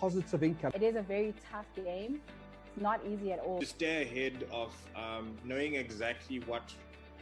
[0.00, 0.72] positive income.
[0.74, 2.20] It is a very tough game.
[2.66, 3.60] It's not easy at all.
[3.60, 6.72] To stay ahead of um, knowing exactly what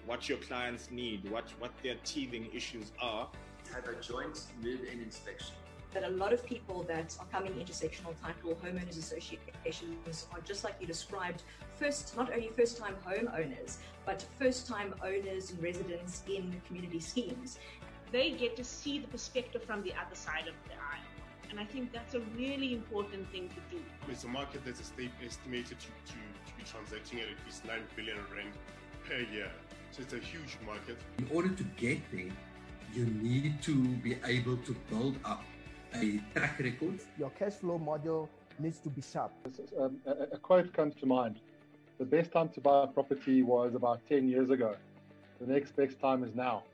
[0.07, 3.27] what your clients need, what, what their teething issues are.
[3.73, 5.55] Have a joint move-in inspection.
[5.95, 10.63] That a lot of people that are coming into sectional title homeowners associations are just
[10.63, 11.45] like you described,
[11.79, 17.59] first not only first-time homeowners, but first-time owners and residents in community schemes.
[18.13, 20.94] They get to see the perspective from the other side of the aisle.
[21.55, 23.81] And I think that's a really important thing to do.
[24.09, 26.19] It's a market that's estimated to, to,
[26.49, 28.53] to be transacting at at least 9 billion rand
[29.09, 29.49] per year.
[29.93, 30.99] So it's a huge market.
[31.19, 32.33] In order to get there,
[32.93, 35.45] you need to be able to build up
[35.95, 36.99] a track record.
[37.21, 39.31] Your cash flow model needs to be sharp.
[39.79, 41.39] Um, a, a quote comes to mind.
[41.99, 44.75] The best time to buy a property was about 10 years ago.
[45.41, 46.65] The next best time is now.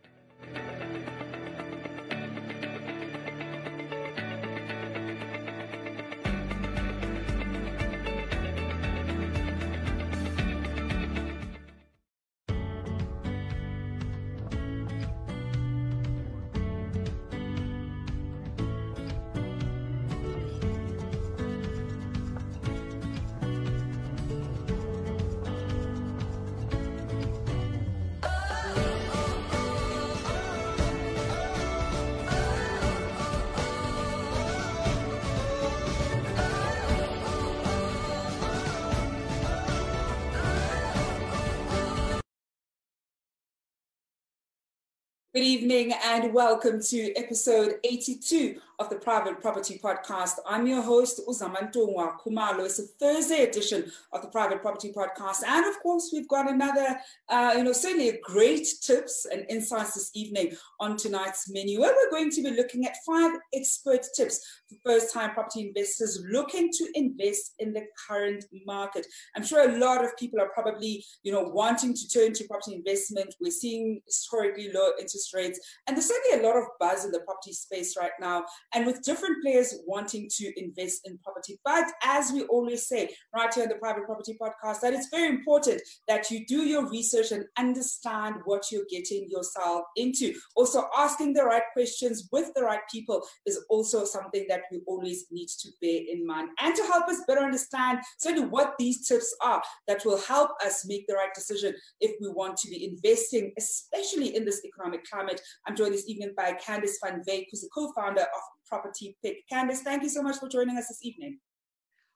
[45.41, 50.37] Good evening and welcome to episode 82 of the Private Property Podcast.
[50.47, 52.65] I'm your host, Uzamantungwa Khumalo.
[52.65, 55.43] It's a Thursday edition of the Private Property Podcast.
[55.47, 60.11] And of course, we've got another, uh, you know, certainly great tips and insights this
[60.15, 64.77] evening on tonight's menu, where we're going to be looking at five expert tips for
[64.93, 69.07] first-time property investors looking to invest in the current market.
[69.37, 72.77] I'm sure a lot of people are probably, you know, wanting to turn to property
[72.77, 73.35] investment.
[73.43, 77.21] We're seeing historically low interest rates, and there's certainly a lot of buzz in the
[77.21, 81.59] property space right now and with different players wanting to invest in property.
[81.65, 85.29] But as we always say right here on the Private Property Podcast, that it's very
[85.29, 90.35] important that you do your research and understand what you're getting yourself into.
[90.57, 95.27] Also, asking the right questions with the right people is also something that we always
[95.31, 96.51] need to bear in mind.
[96.61, 100.87] And to help us better understand certainly what these tips are that will help us
[100.87, 105.41] make the right decision if we want to be investing, especially in this economic climate.
[105.67, 109.49] I'm joined this evening by Candice Van Veek, who's the co-founder of Property Pick.
[109.53, 111.39] Candice, thank you so much for joining us this evening.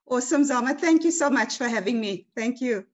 [0.07, 0.75] Awesome, Zama.
[0.75, 2.27] Thank you so much for having me.
[2.37, 2.87] Thank you.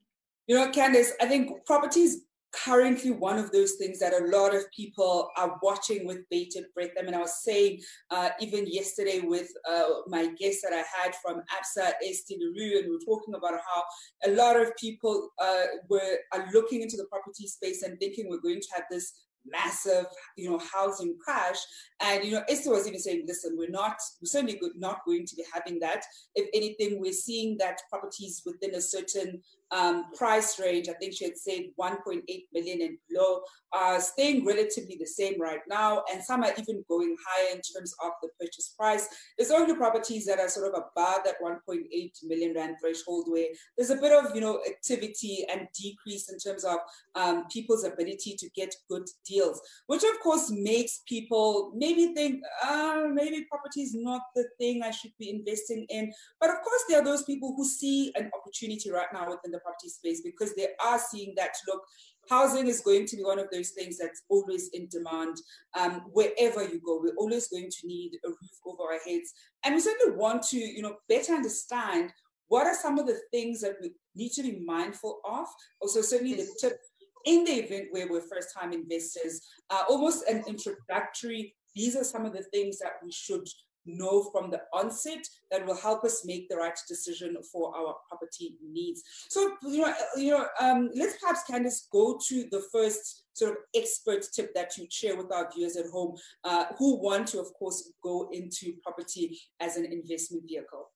[0.46, 2.22] You know, Candice, I think property is
[2.52, 6.90] currently one of those things that a lot of people are watching with bated breath.
[6.98, 11.14] I mean, I was saying uh, even yesterday with uh, my guest that I had
[11.22, 13.84] from ABSA, Esti LaRue, and we were talking about how
[14.26, 18.40] a lot of people uh, were are looking into the property space and thinking we're
[18.40, 19.12] going to have this
[19.46, 20.06] massive,
[20.36, 21.58] you know, housing crash.
[22.00, 25.36] And you know, Esther was even saying, listen, we're not, we're certainly not going to
[25.36, 26.04] be having that.
[26.34, 29.42] If anything, we're seeing that properties within a certain
[29.72, 32.22] um, price range, I think she had said 1.8
[32.52, 33.42] million and below,
[33.72, 37.94] are staying relatively the same right now, and some are even going higher in terms
[38.02, 39.06] of the purchase price.
[39.38, 41.84] There's only properties that are sort of above that 1.8
[42.24, 46.64] million rand threshold, where there's a bit of you know activity and decrease in terms
[46.64, 46.78] of
[47.14, 53.04] um, people's ability to get good deals, which of course makes people maybe think, uh,
[53.12, 56.12] maybe property is not the thing I should be investing in.
[56.40, 59.59] But of course, there are those people who see an opportunity right now within the
[59.62, 61.82] property space because they are seeing that look
[62.28, 65.36] housing is going to be one of those things that's always in demand
[65.78, 67.00] um, wherever you go.
[67.02, 69.32] We're always going to need a roof over our heads.
[69.64, 72.12] And we certainly want to you know better understand
[72.48, 75.46] what are some of the things that we need to be mindful of.
[75.80, 76.78] Also certainly the tip
[77.24, 82.24] in the event where we're first time investors uh, almost an introductory these are some
[82.24, 83.46] of the things that we should
[83.96, 88.56] know from the onset that will help us make the right decision for our property
[88.62, 89.02] needs.
[89.28, 93.56] So, you know, you know, um, let's perhaps Candice go to the first sort of
[93.74, 97.52] expert tip that you share with our viewers at home uh, who want to, of
[97.54, 100.90] course, go into property as an investment vehicle.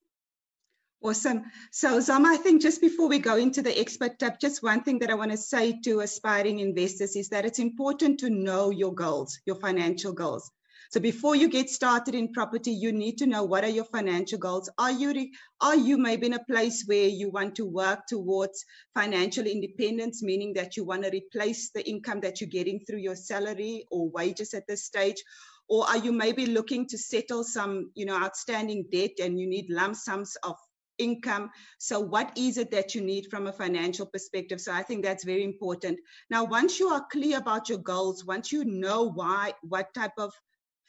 [1.05, 1.43] Awesome.
[1.71, 4.99] So, Zama, I think just before we go into the expert tip, just one thing
[5.01, 8.95] that I want to say to aspiring investors is that it's important to know your
[8.95, 10.51] goals, your financial goals.
[10.95, 14.39] So before you get started in property, you need to know what are your financial
[14.39, 14.71] goals.
[14.79, 15.29] Are you
[15.61, 18.65] are you maybe in a place where you want to work towards
[18.95, 23.17] financial independence, meaning that you want to replace the income that you're getting through your
[23.17, 25.21] salary or wages at this stage?
[25.67, 29.71] or are you maybe looking to settle some you know outstanding debt and you need
[29.71, 30.57] lump sums of
[30.99, 35.03] income so what is it that you need from a financial perspective so i think
[35.03, 35.99] that's very important
[36.29, 40.31] now once you are clear about your goals once you know why what type of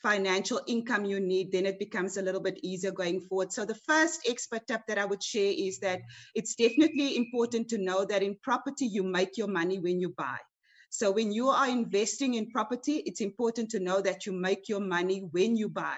[0.07, 3.81] financial income you need then it becomes a little bit easier going forward so the
[3.90, 6.02] first expert tip that i would share is that
[6.36, 10.38] it's definitely important to know that in property you make your money when you buy
[10.96, 14.80] so when you are investing in property, it's important to know that you make your
[14.80, 15.98] money when you buy.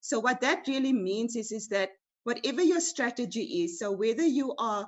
[0.00, 1.90] So what that really means is, is that
[2.22, 4.86] whatever your strategy is, so whether you are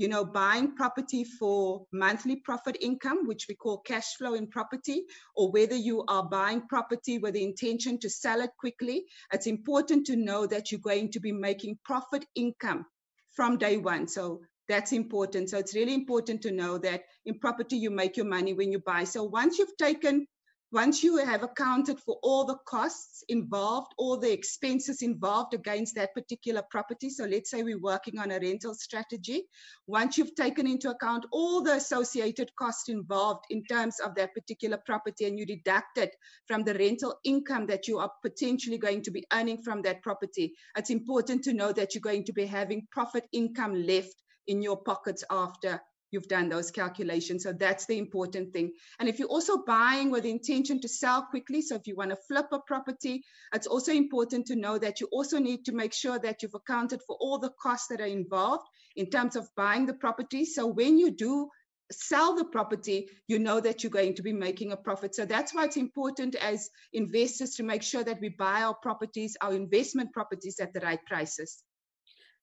[0.00, 5.04] you know, buying property for monthly profit income, which we call cash flow in property,
[5.36, 10.06] or whether you are buying property with the intention to sell it quickly, it's important
[10.06, 12.86] to know that you're going to be making profit income
[13.32, 14.08] from day one.
[14.08, 15.50] So that's important.
[15.50, 18.78] So it's really important to know that in property, you make your money when you
[18.78, 19.04] buy.
[19.04, 20.26] So once you've taken,
[20.72, 26.14] once you have accounted for all the costs involved, all the expenses involved against that
[26.14, 27.10] particular property.
[27.10, 29.42] So let's say we're working on a rental strategy.
[29.88, 34.78] Once you've taken into account all the associated costs involved in terms of that particular
[34.86, 36.14] property and you deduct it
[36.46, 40.54] from the rental income that you are potentially going to be earning from that property,
[40.76, 44.14] it's important to know that you're going to be having profit income left
[44.46, 45.80] in your pockets after
[46.10, 47.44] you've done those calculations.
[47.44, 48.72] So that's the important thing.
[48.98, 52.10] And if you're also buying with the intention to sell quickly, so if you want
[52.10, 53.22] to flip a property,
[53.54, 57.00] it's also important to know that you also need to make sure that you've accounted
[57.06, 58.66] for all the costs that are involved
[58.96, 60.44] in terms of buying the property.
[60.44, 61.48] So when you do
[61.92, 65.14] sell the property, you know that you're going to be making a profit.
[65.14, 69.36] So that's why it's important as investors to make sure that we buy our properties,
[69.40, 71.62] our investment properties at the right prices.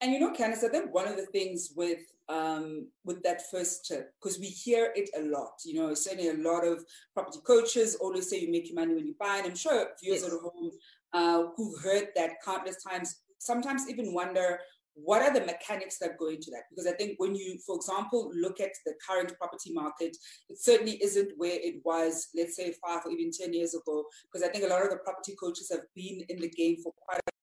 [0.01, 3.85] And you know, Candice, I think one of the things with um, with that first
[3.85, 6.83] tip, because we hear it a lot, you know, certainly a lot of
[7.13, 10.23] property coaches always say you make your money when you buy, and I'm sure viewers
[10.23, 10.25] yes.
[10.25, 10.71] at home
[11.13, 14.59] uh, who've heard that countless times, sometimes even wonder
[15.03, 16.63] what are the mechanics that go into that?
[16.69, 20.17] Because I think when you, for example, look at the current property market,
[20.49, 24.05] it certainly isn't where it was, let's say, five or even 10 years ago.
[24.23, 26.91] Because I think a lot of the property coaches have been in the game for
[26.97, 27.36] quite a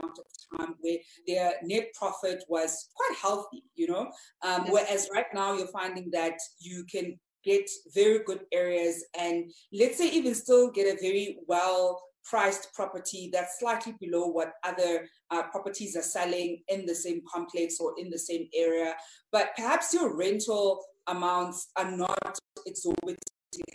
[0.00, 4.10] amount of time where their net profit was quite healthy, you know.
[4.42, 4.66] Um.
[4.70, 10.10] Whereas right now you're finding that you can get very good areas and let's say
[10.10, 15.96] even still get a very well priced property that's slightly below what other uh, properties
[15.96, 18.94] are selling in the same complex or in the same area.
[19.32, 23.18] But perhaps your rental amounts are not exorbitant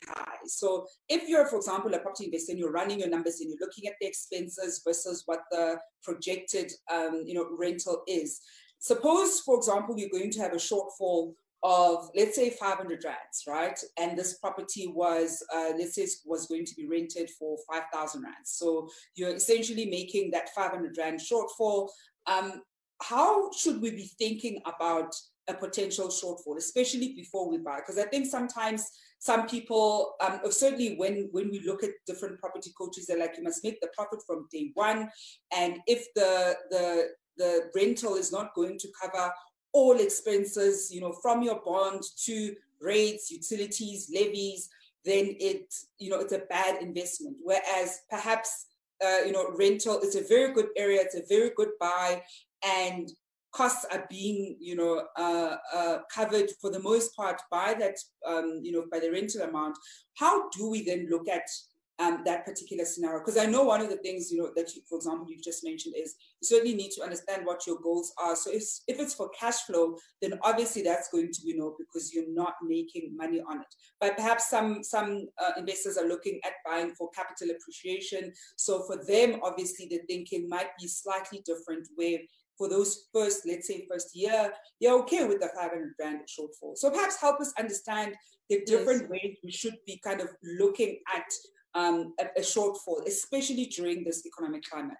[0.08, 0.38] high.
[0.46, 3.66] So if you're, for example, a property investor and you're running your numbers and you're
[3.66, 8.42] looking at the expenses versus what the projected, um, you know, rental is.
[8.80, 11.34] Suppose, for example, you're going to have a shortfall
[11.64, 13.80] of let's say 500 rands, right?
[13.98, 18.52] And this property was, uh, let's say, was going to be rented for 5,000 rands.
[18.52, 21.88] So you're essentially making that 500 rand shortfall.
[22.28, 22.62] Um,
[23.02, 25.14] how should we be thinking about
[25.48, 27.78] a potential shortfall, especially before we buy?
[27.78, 32.72] Because I think sometimes some people, um, certainly when, when we look at different property
[32.78, 35.10] coaches, they're like, you must make the profit from day one.
[35.56, 39.32] And if the, the, the rental is not going to cover
[39.74, 44.70] all expenses, you know, from your bond to rates, utilities, levies,
[45.06, 47.38] then it, you know, it's a bad investment.
[47.42, 48.68] Whereas perhaps,
[49.04, 52.22] uh, you know, rental is a very good area, it's a very good buy,
[52.64, 53.10] and
[53.54, 57.96] costs are being, you know, uh, uh, covered for the most part by that,
[58.28, 59.78] um, you know, by the rental amount.
[60.16, 61.44] How do we then look at
[62.00, 63.20] um, that particular scenario?
[63.20, 65.64] Because I know one of the things, you know, that you, for example, you've just
[65.64, 68.36] mentioned is you certainly need to understand what your goals are.
[68.36, 72.12] So if, if it's for cash flow, then obviously that's going to be no because
[72.12, 73.76] you're not making money on it.
[74.02, 78.34] But perhaps some some uh, investors are looking at buying for capital appreciation.
[78.58, 82.18] So for them, obviously, the thinking might be slightly different, where
[82.58, 86.78] for those first, let's say, first year, they're okay with the 500 rand shortfall.
[86.78, 88.16] So perhaps help us understand
[88.50, 89.10] the different yes.
[89.10, 91.26] ways we should be kind of looking at
[91.76, 94.98] um, a, a shortfall, especially during this economic climate.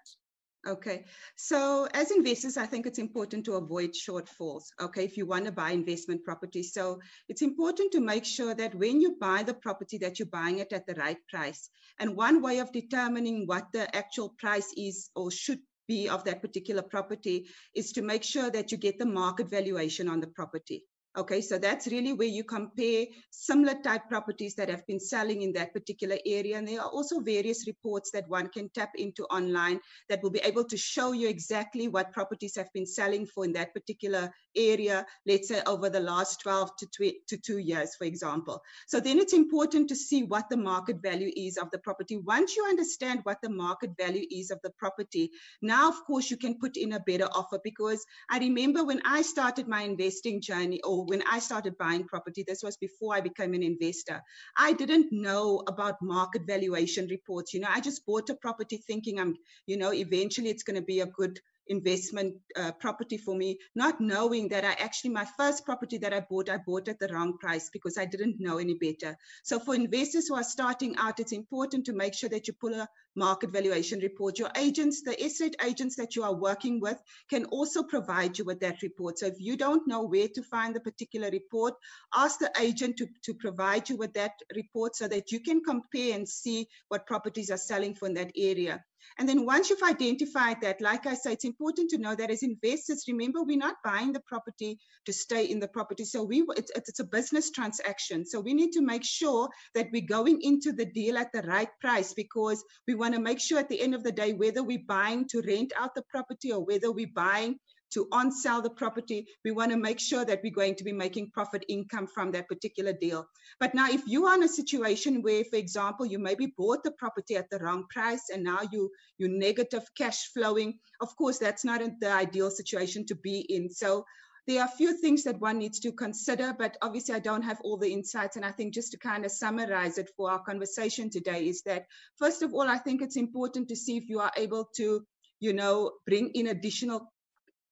[0.66, 1.04] Okay,
[1.36, 4.64] so as investors, I think it's important to avoid shortfalls.
[4.80, 8.74] Okay, if you want to buy investment property, so it's important to make sure that
[8.74, 11.68] when you buy the property, that you're buying it at the right price.
[12.00, 16.40] And one way of determining what the actual price is or should be of that
[16.42, 20.84] particular property is to make sure that you get the market valuation on the property.
[21.16, 25.52] Okay, so that's really where you compare similar type properties that have been selling in
[25.52, 26.58] that particular area.
[26.58, 29.78] And there are also various reports that one can tap into online
[30.08, 33.52] that will be able to show you exactly what properties have been selling for in
[33.52, 38.04] that particular area, let's say over the last 12 to, tw- to two years, for
[38.04, 38.60] example.
[38.88, 42.16] So then it's important to see what the market value is of the property.
[42.16, 45.30] Once you understand what the market value is of the property,
[45.62, 49.22] now, of course, you can put in a better offer because I remember when I
[49.22, 53.54] started my investing journey or when I started buying property, this was before I became
[53.54, 54.22] an investor,
[54.56, 57.54] I didn't know about market valuation reports.
[57.54, 60.86] You know, I just bought a property thinking I'm, you know, eventually it's going to
[60.86, 65.64] be a good investment uh, property for me, not knowing that I actually, my first
[65.64, 68.74] property that I bought, I bought at the wrong price because I didn't know any
[68.74, 69.16] better.
[69.42, 72.74] So for investors who are starting out, it's important to make sure that you pull
[72.74, 74.38] a market valuation report.
[74.38, 78.60] Your agents, the estate agents that you are working with can also provide you with
[78.60, 79.18] that report.
[79.18, 81.74] So if you don't know where to find the particular report,
[82.14, 86.14] ask the agent to, to provide you with that report so that you can compare
[86.14, 88.82] and see what properties are selling for in that area.
[89.18, 92.42] And then once you've identified that, like I say, it's important to know that as
[92.42, 96.04] investors, remember, we're not buying the property to stay in the property.
[96.04, 98.24] So we it's, it's a business transaction.
[98.24, 101.68] So we need to make sure that we're going into the deal at the right
[101.80, 104.78] price because we want to make sure at the end of the day, whether we're
[104.86, 107.58] buying to rent out the property or whether we're buying
[107.94, 110.92] to on sell the property, we want to make sure that we're going to be
[110.92, 113.26] making profit income from that particular deal.
[113.60, 116.90] But now, if you are in a situation where, for example, you maybe bought the
[116.92, 121.64] property at the wrong price and now you you negative cash flowing, of course, that's
[121.64, 123.70] not the ideal situation to be in.
[123.70, 124.04] So
[124.46, 127.60] there are a few things that one needs to consider, but obviously I don't have
[127.62, 128.36] all the insights.
[128.36, 131.86] And I think just to kind of summarize it for our conversation today is that,
[132.18, 135.06] first of all, I think it's important to see if you are able to,
[135.40, 137.10] you know, bring in additional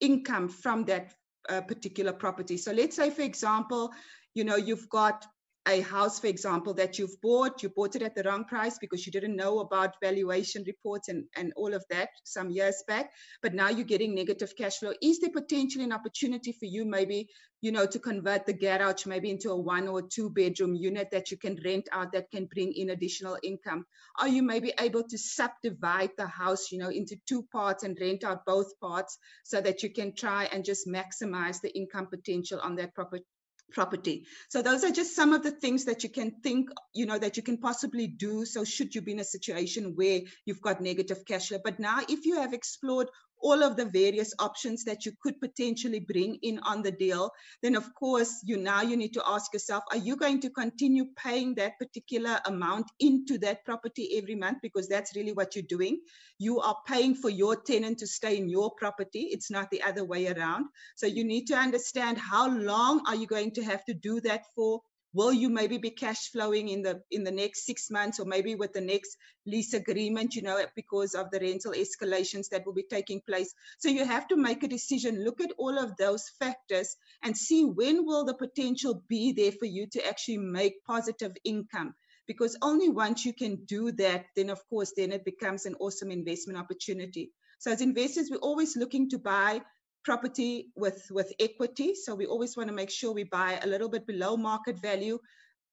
[0.02, 1.14] income from that
[1.48, 2.56] uh, particular property.
[2.56, 3.90] So let's say, for example,
[4.34, 5.24] you know, you've got
[5.68, 9.06] a house, for example, that you've bought, you bought it at the wrong price because
[9.06, 13.54] you didn't know about valuation reports and, and all of that some years back, but
[13.54, 14.92] now you're getting negative cash flow.
[15.00, 17.28] Is there potentially an opportunity for you maybe,
[17.60, 21.30] you know, to convert the garage maybe into a one or two bedroom unit that
[21.30, 23.86] you can rent out that can bring in additional income?
[24.18, 28.24] Are you maybe able to subdivide the house, you know, into two parts and rent
[28.24, 32.74] out both parts so that you can try and just maximize the income potential on
[32.76, 33.24] that property?
[33.70, 34.26] Property.
[34.48, 37.36] So those are just some of the things that you can think, you know, that
[37.36, 38.44] you can possibly do.
[38.44, 42.00] So should you be in a situation where you've got negative cash flow, but now
[42.08, 43.08] if you have explored
[43.42, 47.30] all of the various options that you could potentially bring in on the deal,
[47.62, 51.06] then of course you now you need to ask yourself, are you going to continue
[51.16, 54.58] paying that particular amount into that property every month?
[54.62, 56.00] Because that's really what you're doing.
[56.38, 59.28] You are paying for your tenant to stay in your property.
[59.30, 60.66] It's not the other way around.
[60.96, 64.42] So you need to understand how long are you going to have to do that
[64.54, 64.80] for?
[65.14, 68.54] Will you maybe be cash flowing in the in the next six months or maybe
[68.54, 69.16] with the next
[69.46, 73.54] lease agreement you know because of the rental escalations that will be taking place?
[73.78, 77.64] So you have to make a decision look at all of those factors and see
[77.64, 81.94] when will the potential be there for you to actually make positive income.
[82.26, 86.10] Because only once you can do that then of course then it becomes an awesome
[86.10, 87.32] investment opportunity.
[87.58, 89.60] So as investors we're always looking to buy
[90.04, 91.94] property with with equity.
[91.94, 95.18] So we always want to make sure we buy a little bit below market value.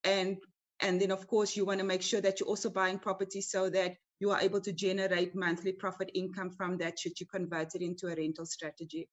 [0.03, 0.37] And
[0.81, 3.69] and then of course you want to make sure that you're also buying property so
[3.69, 7.81] that you are able to generate monthly profit income from that should you convert it
[7.81, 9.07] into a rental strategy.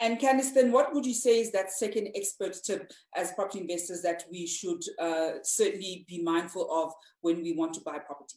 [0.00, 4.02] And Candice, then what would you say is that second expert tip as property investors
[4.02, 8.36] that we should uh, certainly be mindful of when we want to buy property?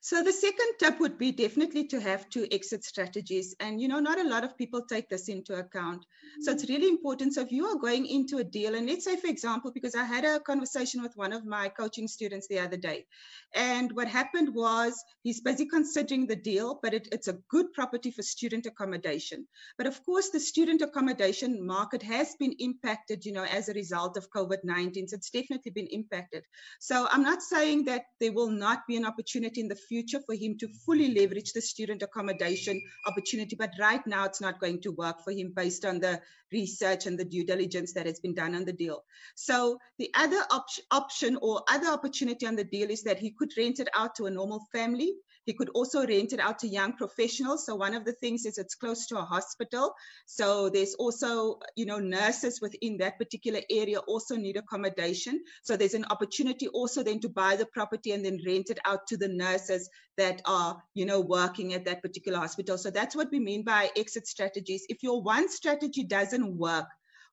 [0.00, 3.54] So the second tip would be definitely to have two exit strategies.
[3.58, 6.02] And, you know, not a lot of people take this into account.
[6.02, 6.42] Mm-hmm.
[6.42, 7.34] So it's really important.
[7.34, 10.04] So if you are going into a deal, and let's say, for example, because I
[10.04, 13.06] had a conversation with one of my coaching students the other day,
[13.54, 18.10] and what happened was he's busy considering the deal, but it, it's a good property
[18.10, 19.46] for student accommodation.
[19.78, 24.16] But of course, the student accommodation market has been impacted, you know, as a result
[24.16, 25.08] of COVID 19.
[25.08, 26.44] So it's definitely been impacted.
[26.78, 30.34] So I'm not saying that there will not be an opportunity in the future for
[30.34, 33.56] him to fully leverage the student accommodation opportunity.
[33.56, 36.20] But right now, it's not going to work for him based on the
[36.52, 39.04] research and the due diligence that has been done on the deal.
[39.34, 43.52] So the other op- option or other opportunity on the deal is that he could
[43.56, 45.14] rent it out to a normal family
[45.48, 47.64] he could also rent it out to young professionals.
[47.64, 49.94] So one of the things is it's close to a hospital.
[50.26, 55.42] So there's also, you know, nurses within that particular area also need accommodation.
[55.62, 59.06] So there's an opportunity also then to buy the property and then rent it out
[59.06, 59.88] to the nurses
[60.18, 62.76] that are, you know, working at that particular hospital.
[62.76, 64.84] So that's what we mean by exit strategies.
[64.90, 66.84] If your one strategy doesn't work,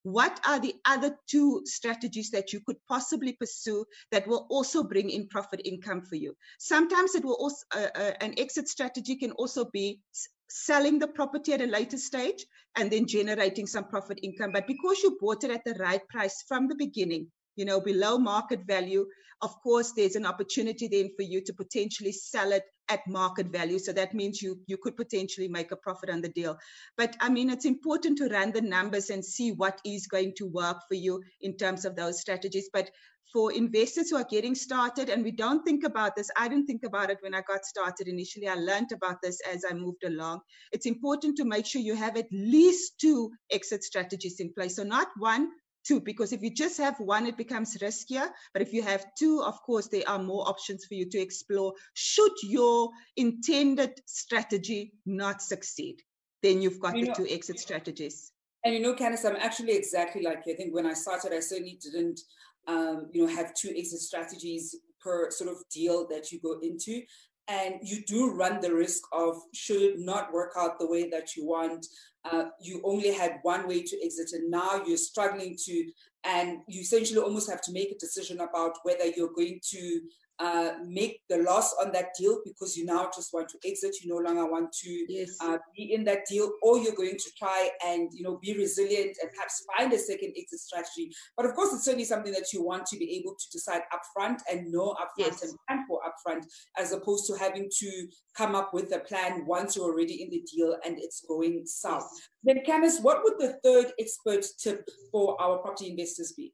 [0.05, 5.09] what are the other two strategies that you could possibly pursue that will also bring
[5.09, 6.35] in profit income for you?
[6.59, 9.99] Sometimes it will also, uh, uh, an exit strategy can also be
[10.47, 12.45] selling the property at a later stage
[12.77, 14.51] and then generating some profit income.
[14.51, 18.17] But because you bought it at the right price from the beginning, you know, below
[18.17, 19.05] market value,
[19.41, 23.79] of course, there's an opportunity then for you to potentially sell it at market value.
[23.79, 26.57] So that means you you could potentially make a profit on the deal.
[26.97, 30.47] But I mean, it's important to run the numbers and see what is going to
[30.47, 32.69] work for you in terms of those strategies.
[32.71, 32.89] But
[33.33, 36.83] for investors who are getting started, and we don't think about this, I didn't think
[36.85, 38.47] about it when I got started initially.
[38.47, 40.39] I learned about this as I moved along.
[40.71, 44.75] It's important to make sure you have at least two exit strategies in place.
[44.75, 45.49] So not one,
[45.85, 48.27] two because if you just have one it becomes riskier.
[48.53, 51.73] But if you have two of course there are more options for you to explore
[51.93, 56.01] should your intended strategy not succeed.
[56.43, 58.31] Then you've got you the know, two exit strategies.
[58.63, 60.53] and you know candice i'm actually exactly like you.
[60.53, 62.19] I think when i started i certainly didn't
[62.67, 64.75] um, you know have two exit strategies
[65.05, 67.01] per sort of deal that you go into.
[67.47, 71.45] And you do run the risk of should not work out the way that you
[71.45, 71.85] want
[72.31, 75.91] uh, you only had one way to exit and now you're struggling to
[76.23, 80.01] and you essentially almost have to make a decision about whether you're going to
[80.39, 83.95] uh, make the loss on that deal because you now just want to exit.
[84.03, 85.35] You no longer want to yes.
[85.41, 89.17] uh, be in that deal, or you're going to try and you know be resilient
[89.21, 91.11] and perhaps find a second exit strategy.
[91.37, 94.39] But of course, it's certainly something that you want to be able to decide upfront
[94.51, 95.43] and know upfront yes.
[95.43, 96.43] and plan for upfront,
[96.77, 100.43] as opposed to having to come up with a plan once you're already in the
[100.53, 102.07] deal and it's going south.
[102.13, 102.29] Yes.
[102.43, 106.53] Then, Candice, what would the third expert tip for our property investors be?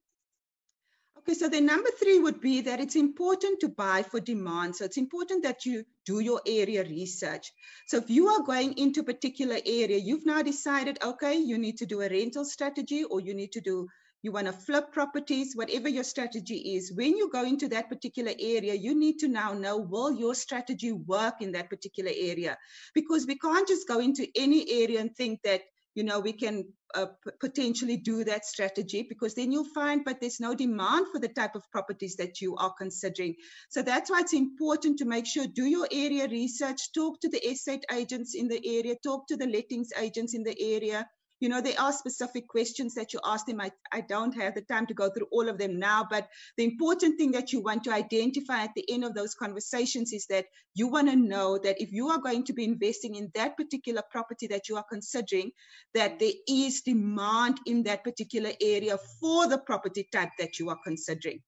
[1.22, 4.76] Okay, so the number three would be that it's important to buy for demand.
[4.76, 7.52] So it's important that you do your area research.
[7.88, 11.78] So if you are going into a particular area, you've now decided, okay, you need
[11.78, 13.88] to do a rental strategy or you need to do,
[14.24, 16.92] you want to flip properties, whatever your strategy is.
[16.92, 20.92] When you go into that particular area, you need to now know, will your strategy
[20.92, 22.58] work in that particular area?
[22.96, 25.62] Because we can't just go into any area and think that
[25.96, 27.08] you know, we can uh,
[27.40, 31.56] potentially do that strategy because then you'll find, but there's no demand for the type
[31.56, 33.36] of properties that you are considering.
[33.70, 37.46] So that's why it's important to make sure do your area research, talk to the
[37.46, 41.08] estate agents in the area, talk to the lettings agents in the area,
[41.42, 43.60] you know, there are specific questions that you ask them.
[43.60, 46.64] I, I don't have the time to go through all of them now, but the
[46.64, 50.46] important thing that you want to identify at the end of those conversations is that
[50.76, 54.04] you want to know that if you are going to be investing in that particular
[54.12, 55.52] property that you are considering,
[55.94, 60.80] that there is demand in that particular area for the property type that you are
[60.84, 61.42] considering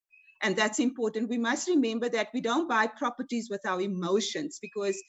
[0.43, 1.29] and that's important.
[1.29, 5.01] We must remember that we don't buy properties with our emotions because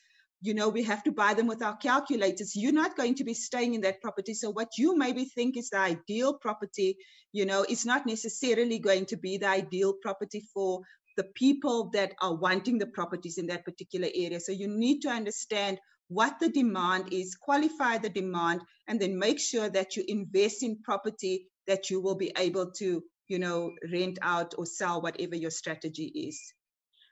[0.45, 2.55] you know, we have to buy them with our calculators.
[2.55, 4.35] You're not going to be staying in that property.
[4.35, 6.99] So what you maybe think is the ideal property,
[7.33, 10.83] you know, is not necessarily going to be the ideal property for
[11.17, 14.39] the people that are wanting the properties in that particular area.
[14.39, 15.79] So you need to understand
[16.09, 20.83] what the demand is, qualify the demand, and then make sure that you invest in
[20.83, 25.51] property that you will be able to, you know, rent out or sell, whatever your
[25.51, 26.39] strategy is.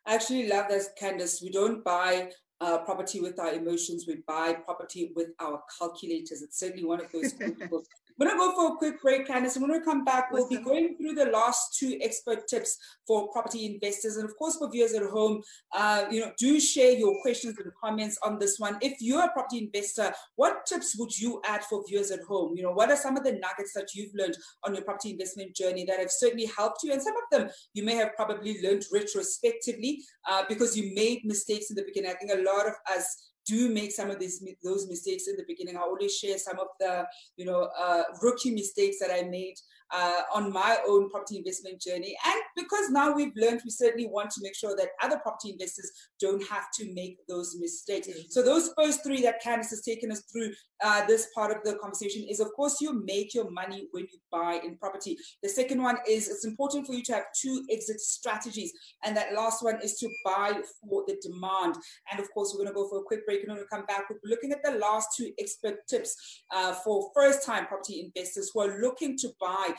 [0.05, 1.40] I actually love this, Candice.
[1.42, 4.07] We don't buy uh, property with our emotions.
[4.07, 6.42] We buy property with our calculators.
[6.42, 7.88] It's certainly one of those principles.
[8.18, 9.57] We're going to go for a quick break, Candice.
[9.57, 13.31] And when we come back, we'll be going through the last two expert tips for
[13.33, 14.16] property investors.
[14.16, 15.42] And of course, for viewers at home,
[15.75, 18.79] uh, you know, do share your questions and comments on this one.
[18.81, 22.57] If you're a property investor, what tips would you add for viewers at home?
[22.57, 25.55] You know, what are some of the nuggets that you've learned on your property investment
[25.55, 26.92] journey that have certainly helped you?
[26.92, 31.70] And some of them you may have probably learned retrospectively uh, because you made mistakes
[31.70, 32.11] in the beginning.
[32.11, 35.44] I think a lot of us do make some of these those mistakes in the
[35.46, 35.76] beginning.
[35.76, 39.57] I always share some of the you know uh, rookie mistakes that I made
[39.92, 42.16] uh, on my own property investment journey.
[42.24, 45.90] And because now we've learned, we certainly want to make sure that other property investors
[46.20, 48.09] don't have to make those mistakes.
[48.31, 50.52] So those first three that Candice has taken us through
[50.83, 54.18] uh, this part of the conversation is, of course, you make your money when you
[54.31, 55.16] buy in property.
[55.42, 58.72] The second one is it's important for you to have two exit strategies.
[59.05, 61.76] And that last one is to buy for the demand.
[62.11, 63.87] And of course, we're going to go for a quick break and when we come
[63.87, 68.50] back, we're looking at the last two expert tips uh, for first time property investors
[68.52, 69.70] who are looking to buy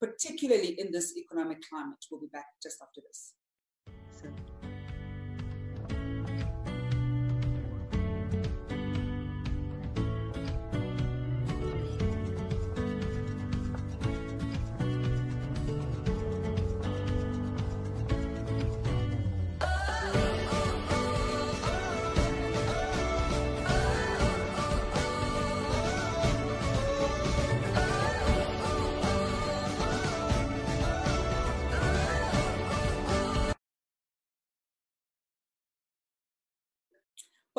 [0.00, 1.98] particularly in this economic climate.
[2.10, 3.34] We'll be back just after this.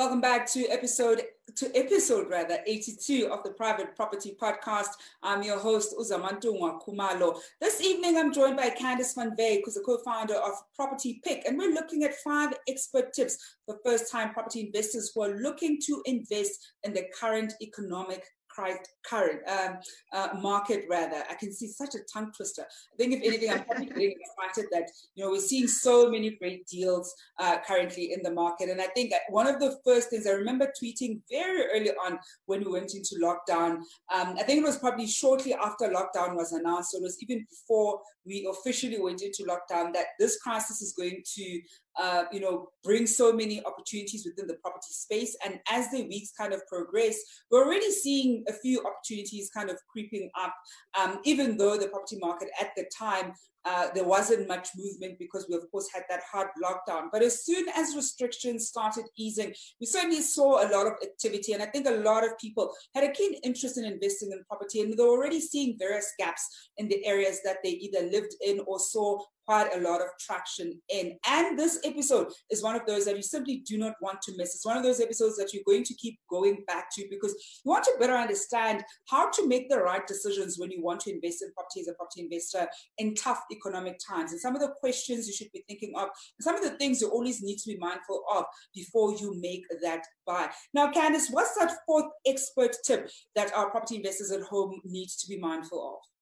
[0.06, 1.24] Welcome back to episode
[1.56, 4.90] to episode rather 82 of the Private Property Podcast.
[5.24, 7.40] I'm your host Uzamantungwa Khumalo.
[7.60, 11.74] This evening I'm joined by Candice Van who's a co-founder of Property Pick, and we're
[11.74, 16.94] looking at five expert tips for first-time property investors who are looking to invest in
[16.94, 19.78] the current economic current um,
[20.14, 21.24] uh, market rather.
[21.30, 22.64] I can see such a tongue twister.
[22.64, 26.66] I think if anything, I'm probably excited that you know we're seeing so many great
[26.68, 28.70] deals uh, currently in the market.
[28.70, 32.64] And I think one of the first things I remember tweeting very early on when
[32.64, 33.78] we went into lockdown.
[34.14, 36.92] Um, I think it was probably shortly after lockdown was announced.
[36.92, 41.22] So it was even before we officially went into lockdown that this crisis is going
[41.36, 41.62] to
[41.98, 45.36] uh, you know, bring so many opportunities within the property space.
[45.46, 47.18] And as the weeks kind of progress,
[47.50, 50.54] we're already seeing a few opportunities kind of creeping up,
[51.00, 53.34] um, even though the property market at the time
[53.66, 57.08] uh, there wasn't much movement because we, of course, had that hard lockdown.
[57.12, 61.54] But as soon as restrictions started easing, we certainly saw a lot of activity.
[61.54, 64.82] And I think a lot of people had a keen interest in investing in property.
[64.82, 68.78] And they're already seeing various gaps in the areas that they either lived in or
[68.78, 71.18] saw quite a lot of traction in.
[71.28, 74.56] And this episode is one of those that you simply do not want to miss.
[74.56, 77.70] It's one of those episodes that you're going to keep going back to because you
[77.70, 81.44] want to better understand how to make the right decisions when you want to invest
[81.44, 84.32] in property as a property investor in tough economic times.
[84.32, 86.10] And some of the questions you should be thinking of,
[86.42, 90.04] some of the things you always need to be mindful of before you make that
[90.26, 90.50] buy.
[90.74, 95.28] Now, Candice, what's that fourth expert tip that our property investors at home need to
[95.28, 96.15] be mindful of?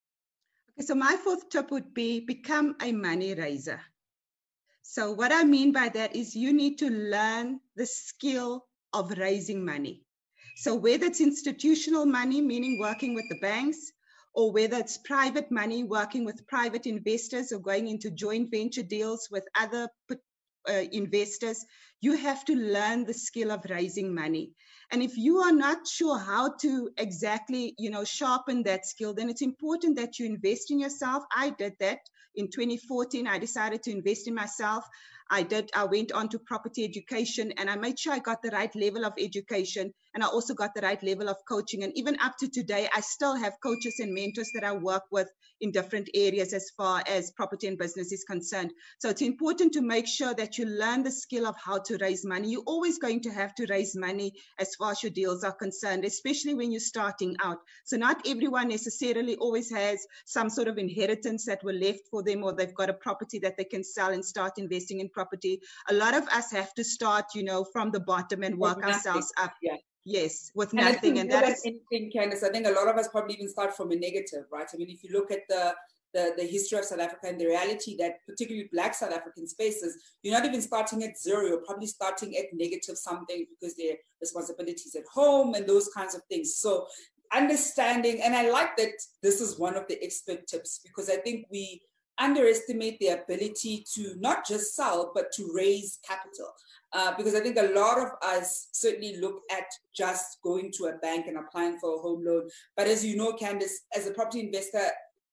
[0.77, 3.79] Okay, so my fourth tip would be become a money raiser.
[4.81, 9.63] So what I mean by that is you need to learn the skill of raising
[9.65, 10.03] money.
[10.57, 13.91] So whether it's institutional money, meaning working with the banks,
[14.35, 19.27] or whether it's private money, working with private investors or going into joint venture deals
[19.31, 19.89] with other
[20.69, 21.65] uh, investors,
[22.03, 24.51] you have to learn the skill of raising money.
[24.91, 29.29] And if you are not sure how to exactly, you know, sharpen that skill, then
[29.29, 31.23] it's important that you invest in yourself.
[31.33, 31.99] I did that
[32.35, 33.25] in 2014.
[33.25, 34.83] I decided to invest in myself.
[35.29, 38.51] I did, I went on to property education and I made sure I got the
[38.51, 41.83] right level of education and I also got the right level of coaching.
[41.83, 45.29] And even up to today, I still have coaches and mentors that I work with
[45.61, 48.71] in different areas as far as property and business is concerned.
[48.99, 52.25] So it's important to make sure that you learn the skill of how to raise
[52.25, 52.49] money.
[52.49, 56.05] You're always going to have to raise money as far as your deals are concerned,
[56.05, 57.59] especially when you're starting out.
[57.85, 62.43] So not everyone necessarily always has some sort of inheritance that were left for them
[62.43, 65.61] or they've got a property that they can sell and start investing in property.
[65.89, 69.31] A lot of us have to start, you know, from the bottom and work ourselves
[69.37, 69.53] up.
[69.61, 69.75] Yeah.
[70.05, 71.19] Yes, with and nothing.
[71.19, 72.43] And that is anything, Candice.
[72.43, 74.67] I think a lot of us probably even start from a negative, right?
[74.71, 75.73] I mean, if you look at the
[76.13, 79.97] the, the history of South Africa and the reality that particularly black South African spaces,
[80.21, 83.97] you're not even starting at zero, you're probably starting at negative something because there are
[84.21, 86.55] responsibilities at home and those kinds of things.
[86.55, 86.87] So
[87.33, 91.47] understanding, and I like that this is one of the expert tips because I think
[91.51, 91.81] we
[92.19, 96.53] underestimate the ability to not just sell, but to raise capital.
[96.93, 100.97] Uh, because I think a lot of us certainly look at just going to a
[100.99, 102.49] bank and applying for a home loan.
[102.77, 104.85] But as you know, Candice, as a property investor,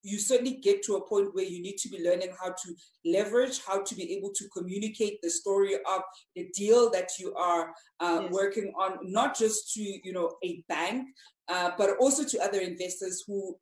[0.03, 3.61] you certainly get to a point where you need to be learning how to leverage,
[3.67, 6.03] how to be able to communicate the story of
[6.35, 8.33] the deal that you are uh, yes.
[8.33, 11.09] working on, not just to you know a bank,
[11.49, 13.57] uh, but also to other investors who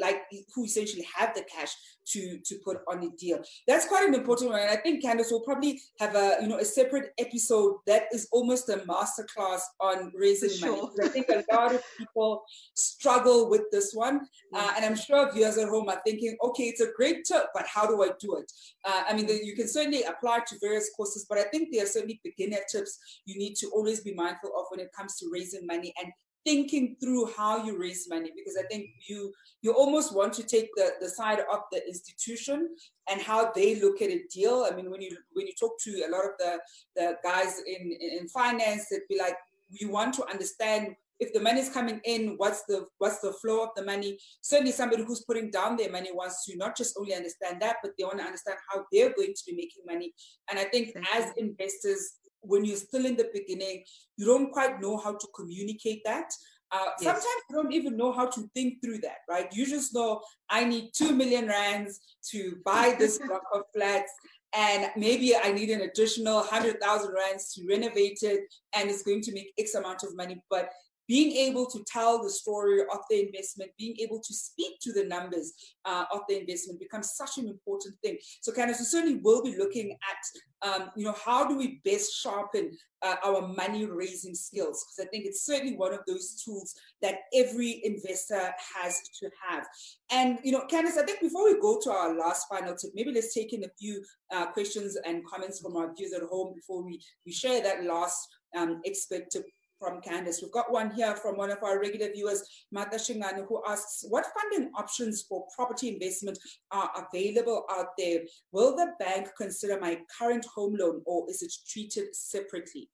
[0.00, 0.22] like
[0.54, 1.72] who essentially have the cash
[2.12, 3.38] to to put on a deal.
[3.66, 4.60] That's quite an important one.
[4.60, 8.28] And I think Candice will probably have a you know a separate episode that is
[8.32, 10.76] almost a masterclass on raising sure.
[10.76, 10.88] money.
[11.02, 12.42] I think a lot of people
[12.74, 14.20] struggle with this one,
[14.54, 17.66] uh, and I'm sure viewers at home are thinking, okay, it's a great tip, but
[17.66, 18.50] how do I do it?
[18.84, 21.84] Uh, I mean, the, you can certainly apply to various courses, but I think there
[21.84, 25.28] are certainly beginner tips you need to always be mindful of when it comes to
[25.32, 26.12] raising money and
[26.48, 30.70] thinking through how you raise money because I think you you almost want to take
[30.76, 32.70] the, the side of the institution
[33.10, 34.66] and how they look at a deal.
[34.66, 36.52] I mean, when you when you talk to a lot of the,
[36.96, 39.36] the guys in, in finance, they'd be like,
[39.78, 43.64] we want to understand if the money is coming in, what's the what's the flow
[43.64, 44.18] of the money?
[44.40, 47.92] Certainly, somebody who's putting down their money wants to not just only understand that, but
[47.98, 50.14] they want to understand how they're going to be making money.
[50.48, 53.84] And I think as investors, when you're still in the beginning,
[54.16, 56.30] you don't quite know how to communicate that.
[56.70, 57.22] Uh, yes.
[57.22, 59.48] Sometimes you don't even know how to think through that, right?
[59.52, 60.20] You just know
[60.50, 64.12] I need two million rands to buy this block of flats,
[64.54, 68.40] and maybe I need an additional hundred thousand rands to renovate it,
[68.74, 70.42] and it's going to make X amount of money.
[70.50, 70.70] But
[71.08, 75.04] being able to tell the story of the investment, being able to speak to the
[75.04, 75.54] numbers
[75.86, 78.18] uh, of the investment becomes such an important thing.
[78.42, 82.12] So, Candice, we certainly will be looking at, um, you know, how do we best
[82.12, 84.84] sharpen uh, our money raising skills?
[84.84, 89.66] Because I think it's certainly one of those tools that every investor has to have.
[90.10, 93.12] And, you know, Candice, I think before we go to our last final tip, maybe
[93.12, 96.84] let's take in a few uh, questions and comments from our viewers at home before
[96.84, 99.44] we, we share that last um, expert tip
[99.78, 100.42] from Candice.
[100.42, 104.26] We've got one here from one of our regular viewers, Mata Shingano, who asks, what
[104.38, 106.38] funding options for property investment
[106.70, 108.20] are available out there?
[108.52, 112.88] Will the bank consider my current home loan or is it treated separately?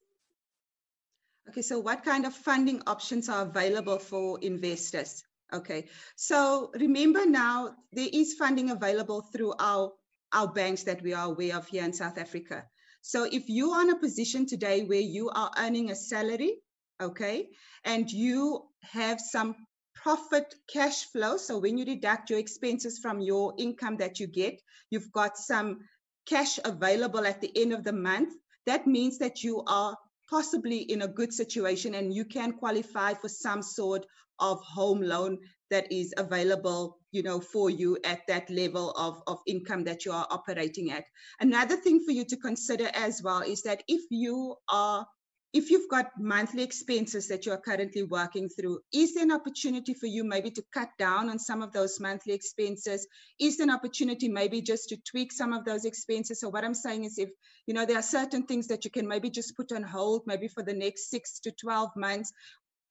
[1.48, 5.22] Okay, so what kind of funding options are available for investors?
[5.52, 9.92] Okay, so remember now there is funding available through our,
[10.32, 12.64] our banks that we are aware of here in South Africa.
[13.02, 16.56] So if you are in a position today where you are earning a salary,
[17.00, 17.48] okay,
[17.84, 19.54] and you have some
[19.94, 24.60] profit cash flow, so when you deduct your expenses from your income that you get,
[24.90, 25.80] you've got some
[26.26, 28.34] cash available at the end of the month.
[28.66, 29.96] That means that you are
[30.30, 34.06] possibly in a good situation and you can qualify for some sort
[34.38, 35.38] of home loan
[35.70, 40.12] that is available you know for you at that level of, of income that you
[40.12, 41.04] are operating at.
[41.40, 45.06] Another thing for you to consider as well is that if you are
[45.54, 49.94] if you've got monthly expenses that you are currently working through, is there an opportunity
[49.94, 53.06] for you maybe to cut down on some of those monthly expenses?
[53.38, 56.40] Is there an opportunity maybe just to tweak some of those expenses?
[56.40, 57.30] So what I'm saying is if,
[57.68, 60.48] you know, there are certain things that you can maybe just put on hold, maybe
[60.48, 62.32] for the next six to 12 months,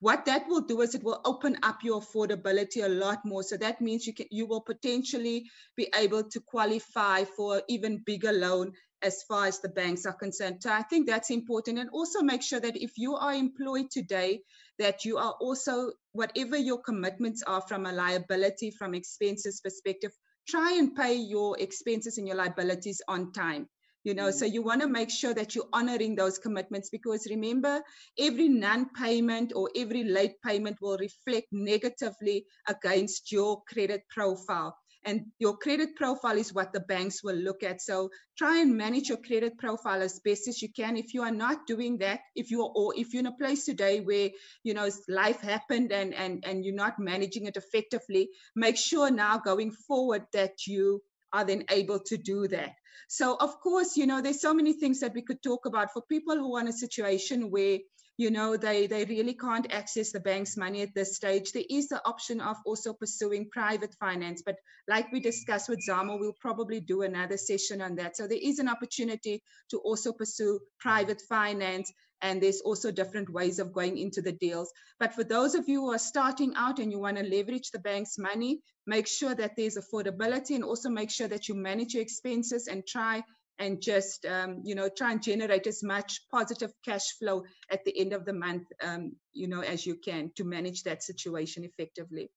[0.04, 3.42] what that will do is it will open up your affordability a lot more.
[3.42, 8.34] So that means you can you will potentially be able to qualify for even bigger
[8.34, 10.58] loan as far as the banks are concerned.
[10.62, 11.80] So I think that's important.
[11.80, 14.42] And also make sure that if you are employed today,
[14.78, 20.12] that you are also, whatever your commitments are from a liability, from expenses perspective,
[20.50, 23.70] try and pay your expenses and your liabilities on time.
[24.04, 24.54] You know, so mm.
[24.54, 27.82] you want to make sure that you're honoring those commitments because remember,
[28.20, 34.76] every non payment or every late payment will reflect negatively against your credit profile.
[35.06, 37.82] And your credit profile is what the banks will look at.
[37.82, 40.96] So try and manage your credit profile as best as you can.
[40.96, 43.66] If you are not doing that if you are or if you're in a place
[43.66, 44.30] today where
[44.64, 49.38] you know life happened and and and you're not managing it effectively make sure now
[49.38, 52.72] going forward that you are then able to do that
[53.08, 56.02] so of course you know there's so many things that we could talk about for
[56.10, 57.80] people who are in a situation where
[58.18, 61.52] you know they they really can't access the bank's money at this stage.
[61.52, 64.56] There is the option of also pursuing private finance but
[64.88, 68.16] like we discussed with zama we'll probably do another session on that.
[68.16, 71.92] So there is an opportunity to also pursue private finance
[72.24, 74.72] and there's also different ways of going into the deals.
[75.00, 77.80] But for those of you who are starting out and you want to leverage the
[77.80, 82.04] bank's money make sure that there's affordability and also make sure that you manage your
[82.04, 83.24] expenses and try
[83.60, 87.98] and just um, you know try and generate as much positive cash flow at the
[88.00, 92.30] end of the month um, you know as you can to manage that situation effectively.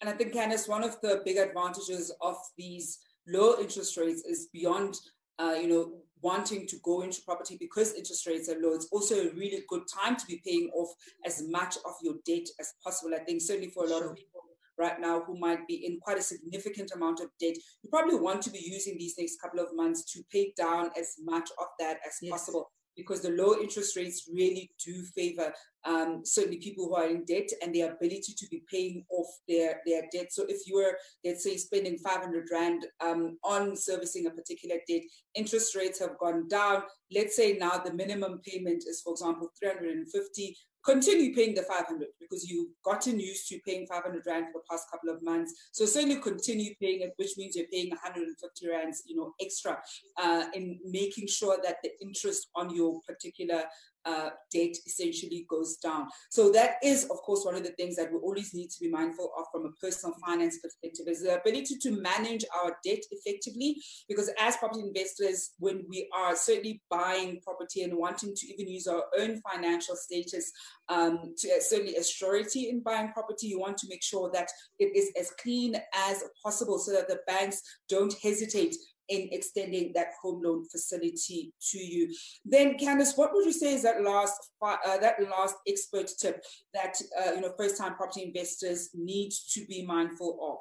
[0.00, 4.48] And i think Candice, one of the big advantages of these low interest rates is
[4.52, 4.96] beyond
[5.38, 9.14] uh, you know wanting to go into property because interest rates are low it's also
[9.16, 10.88] a really good time to be paying off
[11.24, 14.10] as much of your debt as possible i think certainly for a lot sure.
[14.10, 14.40] of people
[14.80, 18.40] right now who might be in quite a significant amount of debt, you probably want
[18.42, 21.98] to be using these next couple of months to pay down as much of that
[22.06, 22.30] as yes.
[22.32, 25.52] possible because the low interest rates really do favor
[25.84, 29.80] um, certainly people who are in debt and their ability to be paying off their,
[29.86, 30.26] their debt.
[30.30, 35.02] So if you were, let's say, spending 500 Rand um, on servicing a particular debt,
[35.34, 36.82] interest rates have gone down.
[37.12, 42.48] Let's say now the minimum payment is, for example, 350 continue paying the 500 because
[42.48, 45.54] you've gotten used to paying 500 rand for the past couple of months.
[45.72, 49.78] So certainly continue paying it which means you're paying 150 rands you know extra
[50.22, 53.62] uh, in making sure that the interest on your particular
[54.04, 56.08] uh, debt essentially goes down.
[56.30, 58.90] So that is, of course, one of the things that we always need to be
[58.90, 63.76] mindful of from a personal finance perspective is the ability to manage our debt effectively.
[64.08, 68.86] Because as property investors, when we are certainly buying property and wanting to even use
[68.86, 70.50] our own financial status
[70.88, 74.50] um, to uh, certainly a surety in buying property, you want to make sure that
[74.78, 78.74] it is as clean as possible so that the banks don't hesitate
[79.10, 82.14] in extending that home loan facility to you.
[82.44, 86.42] Then, Candice, what would you say is that last uh, that last expert tip
[86.72, 90.58] that uh, you know first time property investors need to be mindful of?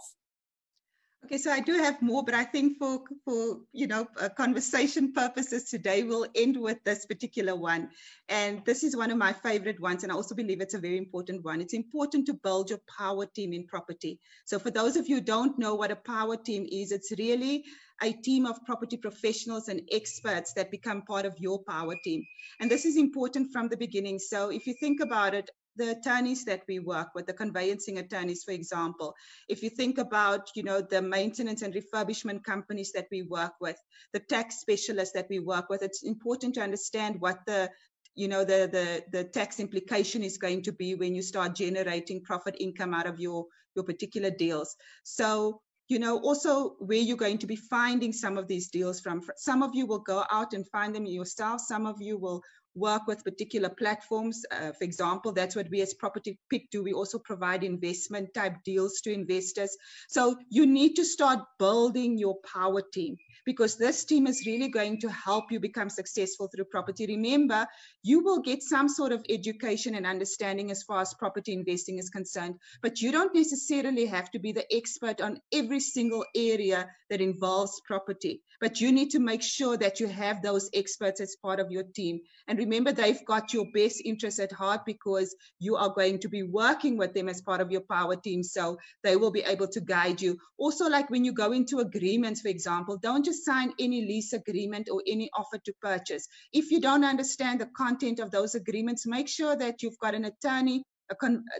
[1.26, 5.12] Okay, so I do have more, but I think for for you know uh, conversation
[5.14, 7.90] purposes today, we'll end with this particular one,
[8.30, 10.98] and this is one of my favorite ones, and I also believe it's a very
[10.98, 11.60] important one.
[11.60, 14.20] It's important to build your power team in property.
[14.46, 17.66] So for those of you don't know what a power team is, it's really
[18.02, 22.26] a team of property professionals and experts that become part of your power team,
[22.60, 24.20] and this is important from the beginning.
[24.20, 28.44] So if you think about it, the attorneys that we work with, the conveyancing attorneys,
[28.44, 29.16] for example.
[29.48, 33.78] If you think about, you know, the maintenance and refurbishment companies that we work with,
[34.12, 37.70] the tax specialists that we work with, it's important to understand what the
[38.16, 42.22] you know the, the the tax implication is going to be when you start generating
[42.22, 47.40] profit income out of your your particular deals so you know also where you're going
[47.40, 50.68] to be finding some of these deals from some of you will go out and
[50.70, 52.42] find them yourself some of you will
[52.76, 54.44] work with particular platforms.
[54.52, 56.84] Uh, for example, that's what we as Property Pick do.
[56.84, 59.76] We also provide investment type deals to investors.
[60.08, 65.00] So you need to start building your power team because this team is really going
[65.00, 67.06] to help you become successful through property.
[67.08, 67.68] Remember,
[68.04, 72.10] you will get some sort of education and understanding as far as property investing is
[72.10, 77.22] concerned, but you don't necessarily have to be the expert on every single area that
[77.22, 78.42] involves property.
[78.62, 81.84] But you need to make sure that you have those experts as part of your
[81.84, 82.20] team.
[82.48, 86.44] And remember, they've got your best interests at heart because you are going to be
[86.44, 88.44] working with them as part of your power team.
[88.44, 90.38] So they will be able to guide you.
[90.58, 94.90] Also, like when you go into agreements, for example, don't just sign any lease agreement
[94.92, 96.28] or any offer to purchase.
[96.52, 100.26] If you don't understand the content of those agreements, make sure that you've got an
[100.26, 100.84] attorney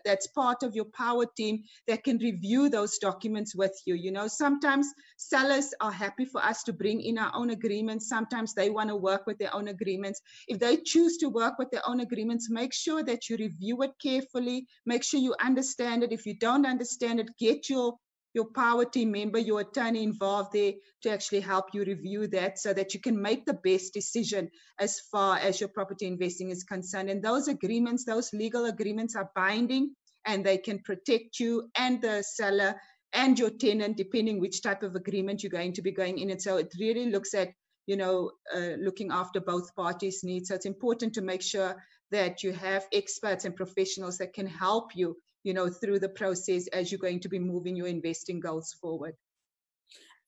[0.06, 3.96] that's part of your power team that can review those documents with you.
[3.96, 8.08] You know, sometimes sellers are happy for us to bring in our own agreements.
[8.08, 10.22] Sometimes they want to work with their own agreements.
[10.48, 13.92] If they choose to work with their own agreements, make sure that you review it
[14.02, 14.68] carefully.
[14.86, 16.12] Make sure you understand it.
[16.12, 17.98] If you don't understand it, get your
[18.40, 20.72] your power team member, your attorney involved there
[21.04, 24.50] to actually help you review that so that you can make the best decision
[24.80, 27.10] as far as your property investing is concerned.
[27.10, 29.94] And those agreements, those legal agreements are binding
[30.26, 32.76] and they can protect you and the seller
[33.12, 36.30] and your tenant, depending which type of agreement you're going to be going in.
[36.30, 37.50] And so it really looks at,
[37.88, 40.48] you know, uh, looking after both parties' needs.
[40.48, 41.76] So it's important to make sure
[42.12, 46.68] that you have experts and professionals that can help you you know, through the process
[46.68, 49.16] as you're going to be moving your investing goals forward.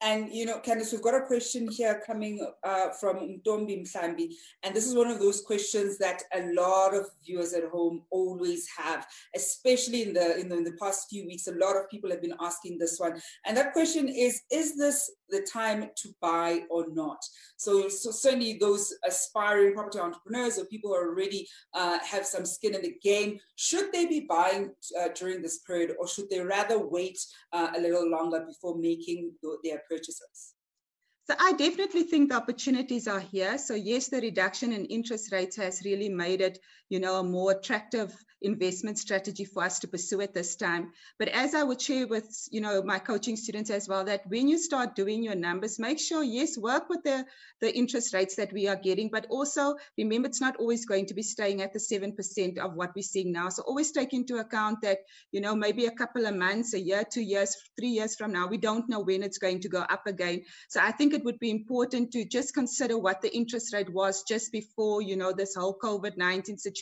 [0.03, 4.75] And you know, Candice, we've got a question here coming uh, from Ntombi Mhlambi, and
[4.75, 9.05] this is one of those questions that a lot of viewers at home always have,
[9.35, 11.45] especially in the, in the in the past few weeks.
[11.45, 15.11] A lot of people have been asking this one, and that question is: Is this
[15.31, 17.23] the time to buy or not?
[17.57, 22.75] So, so certainly those aspiring property entrepreneurs or people who already uh, have some skin
[22.75, 26.77] in the game, should they be buying uh, during this period, or should they rather
[26.79, 27.17] wait
[27.53, 29.31] uh, a little longer before making
[29.63, 30.53] their purchases?
[31.29, 33.57] So I definitely think the opportunities are here.
[33.57, 36.59] So yes, the reduction in interest rates has really made it,
[36.91, 40.91] you know, a more attractive investment strategy for us to pursue at this time.
[41.19, 44.47] But as I would share with, you know, my coaching students as well, that when
[44.47, 47.25] you start doing your numbers, make sure, yes, work with the,
[47.61, 51.13] the interest rates that we are getting, but also remember it's not always going to
[51.13, 53.49] be staying at the 7% of what we're seeing now.
[53.49, 54.99] So always take into account that,
[55.31, 58.47] you know, maybe a couple of months, a year, two years, three years from now,
[58.47, 60.41] we don't know when it's going to go up again.
[60.67, 64.23] So I think it would be important to just consider what the interest rate was
[64.23, 66.80] just before, you know, this whole COVID-19 situation.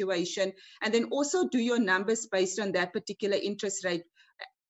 [0.81, 4.03] And then also do your numbers based on that particular interest rate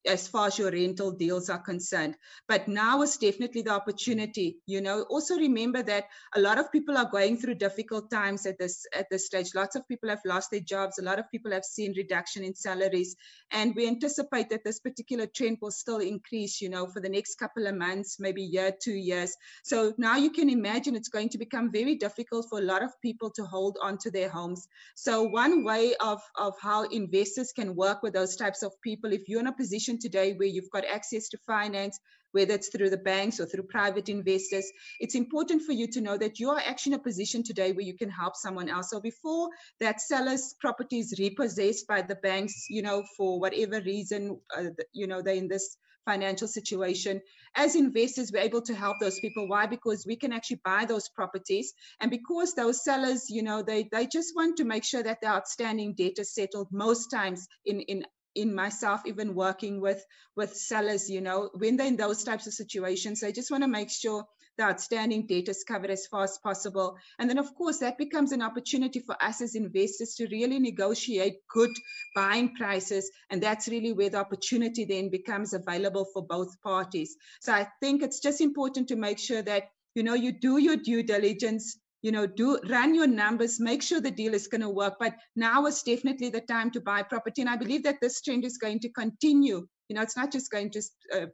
[0.07, 2.15] as far as your rental deals are concerned.
[2.47, 4.57] But now is definitely the opportunity.
[4.65, 8.57] You know, also remember that a lot of people are going through difficult times at
[8.57, 9.53] this at this stage.
[9.55, 10.99] Lots of people have lost their jobs.
[10.99, 13.15] A lot of people have seen reduction in salaries,
[13.51, 16.62] and we anticipate that this particular trend will still increase.
[16.62, 19.35] You know, for the next couple of months, maybe year, two years.
[19.63, 22.91] So now you can imagine it's going to become very difficult for a lot of
[23.01, 24.67] people to hold on to their homes.
[24.95, 29.27] So one way of of how investors can work with those types of people, if
[29.27, 31.99] you're in a position today where you've got access to finance,
[32.32, 36.17] whether it's through the banks or through private investors, it's important for you to know
[36.17, 38.89] that you are actually in a position today where you can help someone else.
[38.91, 39.49] So before
[39.80, 45.08] that seller's property is repossessed by the banks, you know, for whatever reason, uh, you
[45.08, 47.21] know, they're in this financial situation.
[47.56, 49.47] As investors, we're able to help those people.
[49.47, 49.67] Why?
[49.67, 51.73] Because we can actually buy those properties.
[51.99, 55.32] And because those sellers, you know, they, they just want to make sure that their
[55.32, 60.04] outstanding debt is settled most times in, in in myself even working with
[60.36, 63.68] with sellers you know when they're in those types of situations i just want to
[63.68, 64.26] make sure
[64.60, 66.98] the outstanding debt is covered as far as possible.
[67.18, 71.38] And then of course that becomes an opportunity for us as investors to really negotiate
[71.48, 71.69] good
[72.13, 77.15] buying prices and that's really where the opportunity then becomes available for both parties.
[77.40, 80.75] So i think it's just important to make sure that you know you do your
[80.75, 84.69] due diligence you know do run your numbers make sure the deal is going to
[84.69, 88.21] work but now is definitely the time to buy property and i believe that this
[88.21, 89.67] trend is going to continue.
[89.89, 90.81] You know it's not just going to
[91.15, 91.25] uh,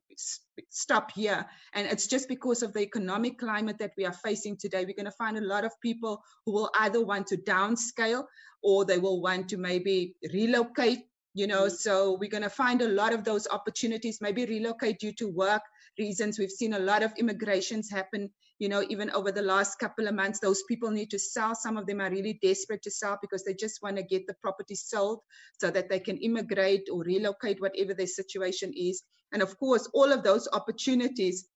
[0.69, 4.85] stop here and it's just because of the economic climate that we are facing today.
[4.85, 8.23] We're going to find a lot of people who will either want to downscale
[8.63, 11.01] or they will want to maybe relocate
[11.33, 15.11] you know so we're going to find a lot of those opportunities maybe relocate due
[15.11, 15.61] to work
[15.97, 16.39] reasons.
[16.39, 18.29] We've seen a lot of immigrations happen
[18.59, 20.39] you know even over the last couple of months.
[20.39, 21.55] Those people need to sell.
[21.55, 24.35] Some of them are really desperate to sell because they just want to get the
[24.41, 25.19] property sold
[25.59, 29.03] so that they can immigrate or relocate whatever their situation is.
[29.31, 31.47] And of course all of those opportunities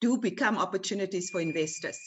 [0.00, 1.98] do become opportunities for investors.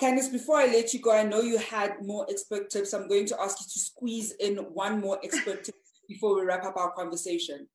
[0.00, 2.94] Candice, before I let you go, I know you had more expert tips.
[2.94, 5.74] I'm going to ask you to squeeze in one more expert tip
[6.08, 7.68] before we wrap up our conversation?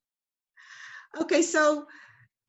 [1.22, 1.86] Okay, so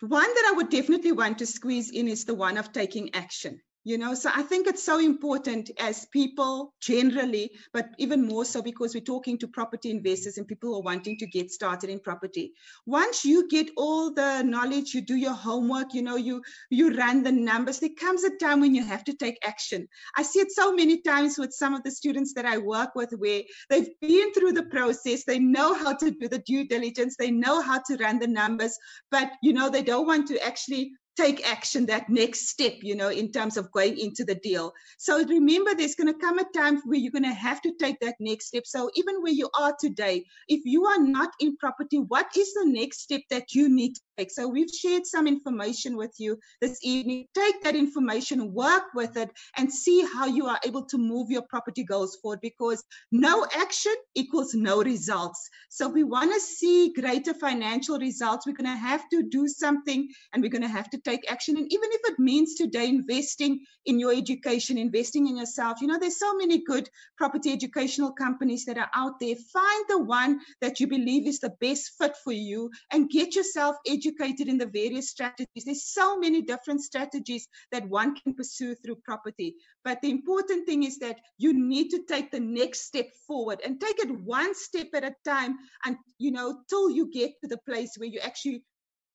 [0.00, 3.60] one that I would definitely want to squeeze in is the one of taking action
[3.88, 4.14] you know?
[4.14, 9.12] So i think it's so important as people generally but even more so because we're
[9.14, 12.52] talking to property investors and people who are wanting to get started in property.
[12.86, 17.22] Once you get all the knowledge you do your homework you know you you run
[17.22, 19.88] the numbers there comes a time when you have to take action.
[20.16, 23.12] I see it so many times with some of the students that i work with
[23.12, 27.30] where they've been through the process they know how to do the due diligence they
[27.30, 28.76] know how to run the numbers
[29.10, 33.08] but you know they don't want to actually take action that next step you know
[33.08, 34.72] in terms of going into the deal.
[34.98, 37.98] So remember there's going to come a time where you're going to have to take
[38.00, 38.66] that next step.
[38.66, 42.66] So even where you are today if you are not in property what is the
[42.66, 43.94] next step that you need
[44.28, 49.30] so we've shared some information with you this evening take that information work with it
[49.56, 53.94] and see how you are able to move your property goals forward because no action
[54.14, 59.08] equals no results so we want to see greater financial results we're going to have
[59.10, 61.56] to do something and we're going to have to take action.
[61.56, 65.98] And even if it means today investing in your education, investing in yourself, you know,
[65.98, 69.36] there's so many good property educational companies that are out there.
[69.52, 73.76] Find the one that you believe is the best fit for you and get yourself
[73.86, 74.07] educated
[74.48, 75.64] in the various strategies.
[75.64, 79.54] There's so many different strategies that one can pursue through property.
[79.84, 83.80] But the important thing is that you need to take the next step forward and
[83.80, 87.58] take it one step at a time and you know till you get to the
[87.58, 88.64] place where you actually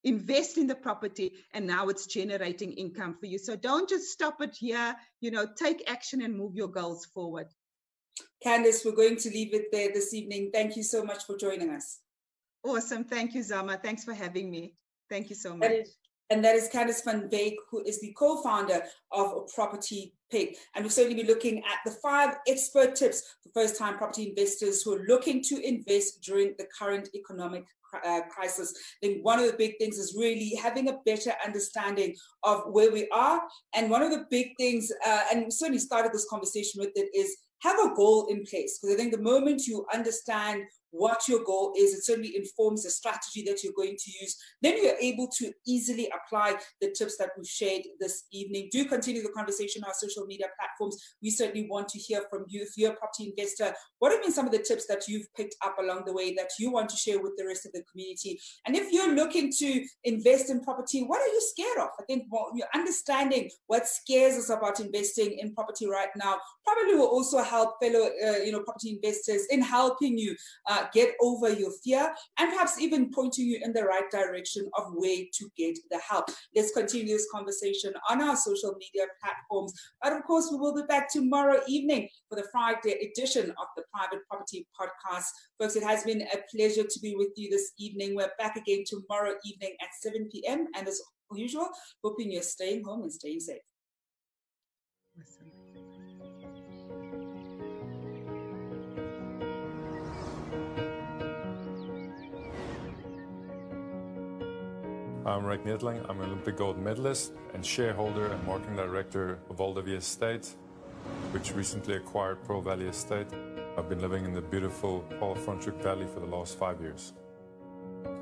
[0.03, 3.37] invest in the property and now it's generating income for you.
[3.37, 4.95] So don't just stop it here.
[5.21, 7.47] You know take action and move your goals forward.
[8.45, 10.51] Candice we're going to leave it there this evening.
[10.53, 11.99] Thank you so much for joining us.
[12.63, 13.03] Awesome.
[13.03, 13.77] Thank you zama.
[13.81, 14.75] Thanks for having me
[15.13, 15.87] thank you so much
[16.29, 20.55] and that is Candice van Wyk, who is the co-founder of Property Pig.
[20.73, 24.95] And we'll certainly be looking at the five expert tips for first-time property investors who
[24.95, 27.65] are looking to invest during the current economic
[28.03, 32.15] uh, crisis, I think one of the big things is really having a better understanding
[32.43, 33.41] of where we are.
[33.75, 37.09] And one of the big things, uh, and we certainly started this conversation with it,
[37.15, 38.79] is have a goal in place.
[38.79, 41.93] Because I think the moment you understand what your goal is.
[41.93, 44.37] It certainly informs the strategy that you're going to use.
[44.61, 48.69] Then you're able to easily apply the tips that we've shared this evening.
[48.71, 50.97] Do continue the conversation on our social media platforms.
[51.21, 52.61] We certainly want to hear from you.
[52.61, 55.55] If you're a property investor, what have been some of the tips that you've picked
[55.65, 58.39] up along the way that you want to share with the rest of the community?
[58.67, 61.89] And if you're looking to invest in property, what are you scared of?
[61.99, 66.95] I think well, you're understanding what scares us about investing in property right now probably
[66.95, 70.35] will also help fellow, uh, you know, property investors in helping you
[70.69, 74.93] uh, get over your fear and perhaps even pointing you in the right direction of
[74.95, 76.29] where to get the help.
[76.55, 79.73] Let's continue this conversation on our social media platforms.
[80.01, 83.83] But of course, we will be back tomorrow evening for the Friday edition of the
[83.93, 85.25] Private Property Podcast.
[85.59, 88.15] Folks, it has been a pleasure to be with you this evening.
[88.15, 90.67] We're back again tomorrow evening at 7 p.m.
[90.75, 91.01] And as
[91.33, 91.69] usual,
[92.03, 93.61] hoping you're staying home and staying safe.
[105.25, 106.05] I'm Ryk Neethling.
[106.09, 110.49] I'm an Olympic gold medalist and shareholder and marketing director of Val de Vie Estate,
[111.31, 113.27] which recently acquired Pearl Valley Estate.
[113.77, 117.13] I've been living in the beautiful Paarl Franschhoek Valley for the last five years.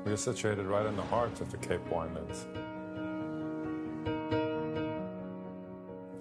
[0.04, 2.46] We are situated right in the heart of the Cape Winelands.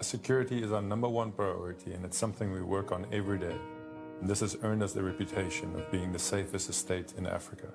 [0.04, 3.56] Security is our number one priority and it's something we work on every day.
[4.20, 7.68] And this has earned us the reputation of being the safest estate in Africa.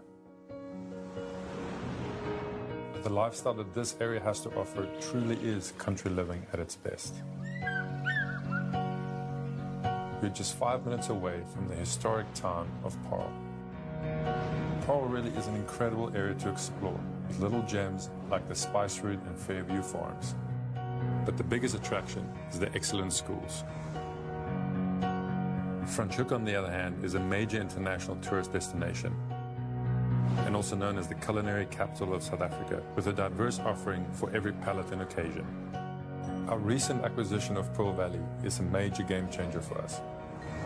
[3.07, 7.15] The lifestyle that this area has to offer truly is country living at its best.
[10.21, 13.31] We're just five minutes away from the historic town of Paarl.
[14.87, 16.99] Paarl really is an incredible area to explore,
[17.29, 20.35] with little gems like the Spice Route and Fairview Farms.
[21.25, 23.63] But the biggest attraction is the excellent schools.
[25.85, 29.15] Franschhoek, on the other hand, is a major international tourist destination
[30.57, 34.35] and also known as the culinary capital of South Africa, with a diverse offering for
[34.35, 35.45] every palate and occasion.
[36.49, 40.01] Our recent acquisition of Pearl Valley is a major game changer for us.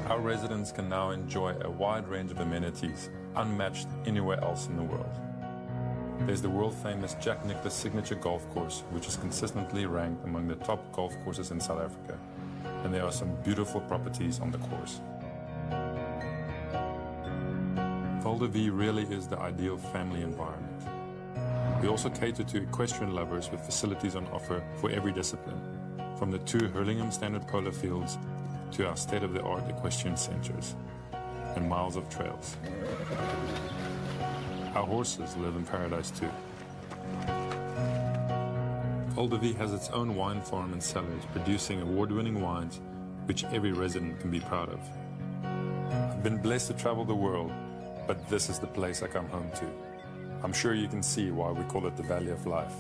[0.07, 4.85] Our residents can now enjoy a wide range of amenities unmatched anywhere else in the
[4.85, 5.11] world.
[6.21, 10.55] There's the world famous Jack Nicklaus signature golf course, which is consistently ranked among the
[10.55, 12.17] top golf courses in South Africa.
[12.85, 15.01] And there are some beautiful properties on the course.
[18.39, 20.83] De Vie really is the ideal family environment.
[21.83, 25.61] We also cater to equestrian lovers with facilities on offer for every discipline,
[26.19, 28.19] from the two Hurlingham Standard Polo Fields
[28.73, 30.77] to our state-of-the-art equestrian centers
[31.57, 32.57] and miles of trails.
[34.75, 36.31] Our horses live in paradise too.
[39.15, 42.81] Val de Vie has its own wine farm and cellars producing award-winning wines
[43.27, 44.81] which every resident can be proud of.
[45.43, 47.53] I've been blessed to travel the world,
[48.07, 49.67] but this is the place I come home to.
[50.43, 52.75] I'm sure you can see why we call it the Valley of Life.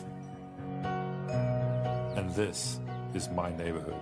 [2.16, 2.80] And this
[3.14, 4.00] is my neighborhood.